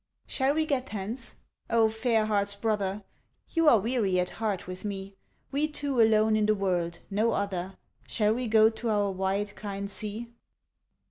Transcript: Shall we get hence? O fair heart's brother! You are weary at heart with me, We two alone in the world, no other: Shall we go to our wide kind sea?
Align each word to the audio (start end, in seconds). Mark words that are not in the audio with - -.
Shall 0.25 0.55
we 0.55 0.65
get 0.65 0.89
hence? 0.89 1.35
O 1.69 1.87
fair 1.87 2.25
heart's 2.25 2.55
brother! 2.55 3.03
You 3.51 3.69
are 3.69 3.79
weary 3.79 4.19
at 4.19 4.31
heart 4.31 4.65
with 4.65 4.83
me, 4.83 5.13
We 5.51 5.67
two 5.67 6.01
alone 6.01 6.35
in 6.35 6.47
the 6.47 6.55
world, 6.55 7.01
no 7.11 7.33
other: 7.33 7.77
Shall 8.07 8.33
we 8.33 8.47
go 8.47 8.71
to 8.71 8.89
our 8.89 9.11
wide 9.11 9.55
kind 9.55 9.91
sea? 9.91 10.29